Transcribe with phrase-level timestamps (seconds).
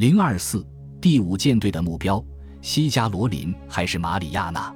[0.00, 0.66] 零二四
[0.98, 2.24] 第五舰队的目标，
[2.62, 4.74] 西加罗林还是马里亚纳？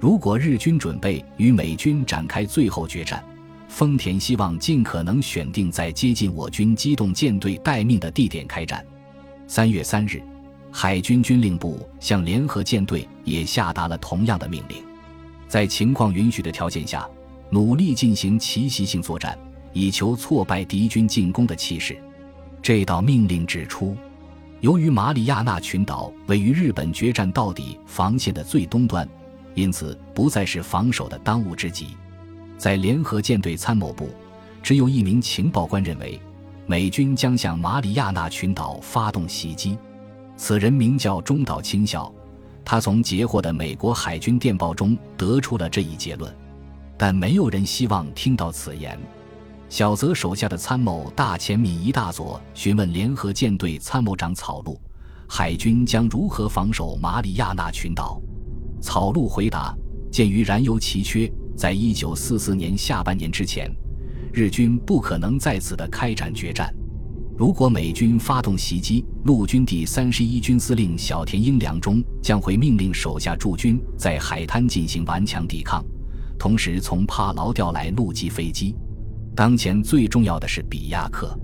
[0.00, 3.24] 如果日军准备与美军展开最后决战，
[3.68, 8.84] 丰田希望尽可能选定在接近我军机动舰队待命的地点开战。
[9.46, 10.20] 三月三日，
[10.72, 14.82] 海军军令部向联合舰队也下达了同样的命令，
[15.46, 17.08] 在情况允许的条件下，
[17.50, 19.38] 努力进行奇袭性作战，
[19.72, 21.96] 以求挫败敌军进攻的气势。
[22.60, 23.96] 这道命令指出，
[24.66, 29.08] 由于马里亚纳群岛位于日本决战到底防线的最东端，
[29.54, 31.90] 因此不再是防守的当务之急。
[32.58, 34.10] 在联合舰队参谋部，
[34.64, 36.20] 只有一名情报官认为，
[36.66, 39.78] 美军将向马里亚纳群岛发动袭击。
[40.36, 42.12] 此人名叫中岛清孝，
[42.64, 46.36] 他从截获的美国海军电报中得出了这一结论。
[46.98, 48.98] 但没有人希望听到此言。
[49.68, 54.80] 小泽手下的参谋大前米一大佐询问联合舰队参谋长草鹿，
[55.28, 58.20] 海军将如何防守马里亚纳群岛？
[58.80, 59.76] 草鹿回答：
[60.10, 63.68] 鉴于燃油奇缺，在一九四四年下半年之前，
[64.32, 66.72] 日军不可能在此的开展决战。
[67.36, 75.84] 如果美军发动袭击，陆军第三十一军司令小田英良中将会命令手下驻军在海滩进行顽强抵抗，
[76.38, 78.74] 同时从帕劳调来陆基飞机。
[79.36, 81.38] 当前最重要的是比亚克。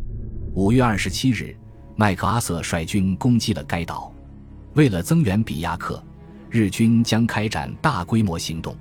[0.54, 1.54] 五月二十七日，
[1.94, 4.10] 麦克阿瑟率军攻击了该岛。
[4.72, 6.02] 为了增援比亚克，
[6.48, 8.74] 日军将开展大规模行动。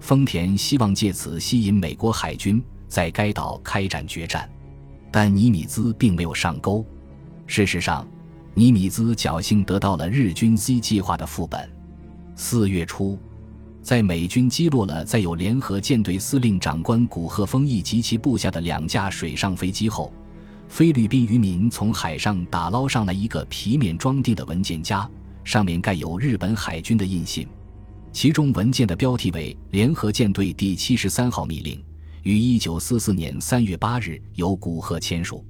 [0.00, 4.46] 丰田希望借此吸引美国海军在该岛开展决战，
[5.10, 6.84] 但尼米兹并没有上钩。
[7.46, 8.06] 事实上，
[8.52, 11.66] 尼米兹侥幸得到了日军 Z 计划的副本。
[12.36, 13.18] 四月初。
[13.82, 20.12] 在美军击落了载有联合舰队司令长官古贺丰义及其部下的两架水上飞机后，
[20.68, 25.08] 菲律宾渔民从海上打捞上来一个皮面装订的文件夹，
[25.42, 27.46] 上面盖有日本海军的印信。
[28.12, 31.82] 其中文件的标题为“联合舰队第七十三号密令”，
[32.22, 35.44] 于一九四四年三月八日由古贺签署。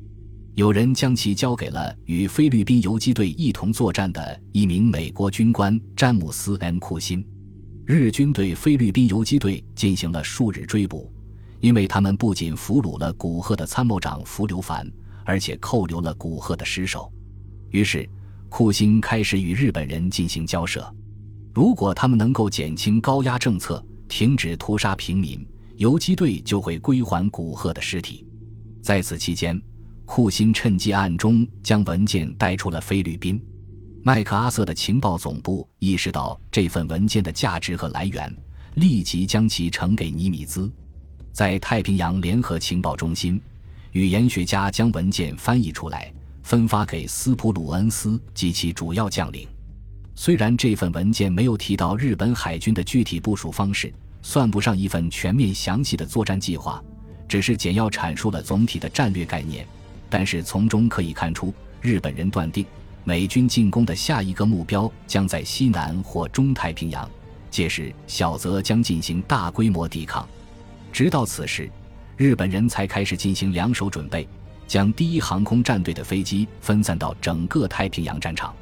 [0.54, 7.24] 有人将其交给了与菲律宾游击队一同作战的一名美国军官詹姆斯 ·M· 库辛。
[7.92, 11.12] 日军对菲律宾游击队进行了数日追捕，
[11.60, 14.90] 因为他们不仅俘虏了古贺的参谋长福留凡，
[15.26, 17.12] 而且扣留了古贺的尸首。
[17.68, 18.08] 于是，
[18.48, 20.90] 库欣开始与日本人进行交涉。
[21.52, 28.26] 如果他们能够减轻高压政策，停止屠杀平民，游击队就会归还古贺的尸体。
[28.80, 29.60] 在此期间，
[30.06, 33.38] 库欣趁机暗中将文件带出了菲律宾。
[34.04, 38.36] 麦克阿瑟的情报总部意识到这份文件的价值和来源，
[38.74, 40.68] 立即将其呈给尼米兹。
[41.30, 43.40] 在太平洋联合情报中心，
[43.92, 49.46] 语言学家将文件翻译出来，分发给斯普鲁恩斯及其主要将领。
[50.16, 56.82] 虽然这份文件没有提到日本海军的具体部署方式，算不上一份全面详细的作战计划，
[57.28, 59.64] 只是简要阐述了总体的战略概念，
[60.10, 62.66] 但是从中可以看出，日本人断定。
[63.04, 67.08] 美军进攻的下一个目标将在西南或中太平洋，
[67.50, 70.26] 届时小泽将进行大规模抵抗。
[70.92, 71.68] 直到此时，
[72.16, 74.28] 日本人才开始进行两手准备，
[74.68, 78.54] 将第一航空战队的飞机分散到整个太平洋战场，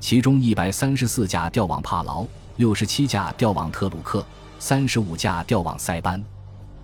[0.00, 4.24] 其中一百三十四架调往帕劳，六十七架调往特鲁克，
[4.58, 6.22] 三十五架调往塞班，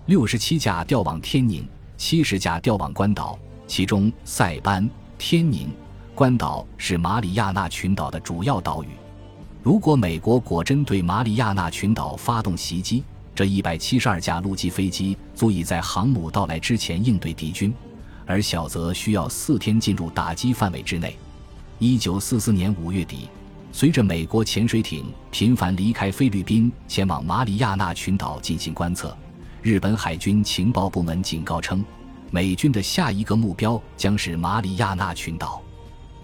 [0.05, 4.87] 六十七架调往天宁，七十架调往关岛，其中塞班、
[5.17, 5.67] 天宁。
[6.13, 8.87] 关岛是马里亚纳群岛的主要岛屿。
[9.63, 17.73] 如果美国果真对马里亚纳群岛发动袭击，这一百七十二架陆基飞机足以在航母到来之前应对敌军，
[18.25, 21.15] 而小泽需要四天进入打击范围之内。
[21.79, 23.29] 一九四四年五月底，
[23.71, 29.15] 随着美国潜水艇频繁离开菲律宾前往马里亚纳群岛进行观测，
[29.61, 31.83] 日本海军情报部门警告称，
[32.31, 35.61] 美军的下一个目标将是马里亚纳群岛。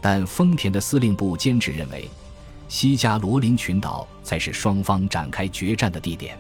[0.10, 2.10] 但丰田的司令部坚持认为，
[2.70, 6.38] 西加罗林群岛才是双方展开决战的地点。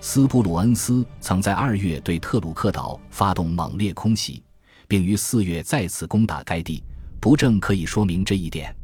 [0.00, 4.42] 斯普鲁恩斯曾在二月对特鲁克岛发动猛烈空袭，
[4.88, 6.82] 并于四月再次攻打该地，
[7.20, 8.74] 不正可以说明这一点。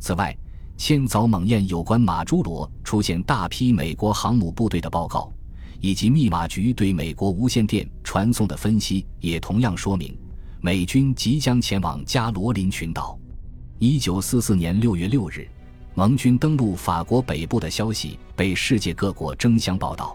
[0.00, 0.36] 此外，
[0.76, 5.32] 千早猛彦有关马朱罗出现大批美国航母部队的报告，
[5.80, 10.18] 以及密码局对美国无线电传送的分析，也同样说明
[10.60, 13.16] 美军即将前往加罗林群岛。
[13.82, 15.48] 一九四四年六月六日，
[15.94, 20.14] 盟军登陆法国北部的消息被世界各国争相报道。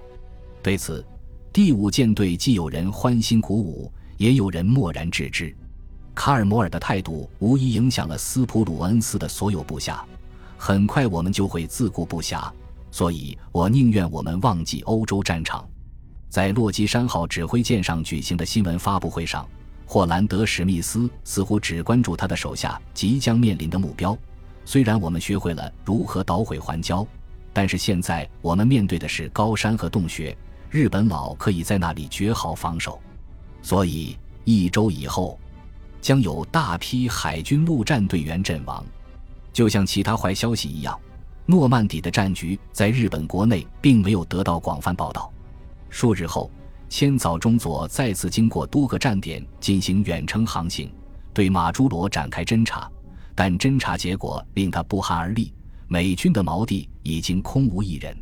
[0.62, 1.04] 对此，
[1.52, 5.52] 第五舰队既有人欢欣鼓舞，也有人漠然置之。
[6.14, 10.06] 卡尔摩尔的态度无疑影响了斯普鲁恩斯的所有部下。
[10.60, 12.48] 很快我们就会自顾不暇，
[12.92, 15.68] 所以我宁愿我们忘记欧洲战场。
[16.30, 19.44] 在洛基山号指挥舰上举行的新闻发布会上，
[19.86, 24.18] 霍兰德·史密斯似乎只关注他的手下即将面临的目标。
[24.66, 27.06] 虽然我们学会了如何捣毁环礁，
[27.54, 30.36] 但是现在我们面对的是高山和洞穴，
[30.72, 33.00] 日本佬可以在那里绝好防守。
[33.62, 35.40] 所以一周以后，
[36.02, 38.84] 将有大批海军陆战队员阵亡。
[39.54, 41.00] 就像其他坏消息一样，
[41.46, 45.32] 诺曼底的战局在日本国内并没有得到广泛报道。
[45.90, 46.50] 数日后，
[46.88, 50.90] 千早中佐再次经过多个站点进行远程航行，
[51.34, 52.90] 对马朱罗展开侦查，
[53.34, 55.54] 但侦查结果令他不寒而栗：
[55.88, 58.16] 美军的锚地已经空无一人。